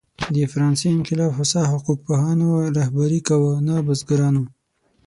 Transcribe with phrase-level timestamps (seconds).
[0.33, 4.43] د فرانسې انقلاب هوسا حقوق پوهانو رهبري کاوه، نه بزګرانو.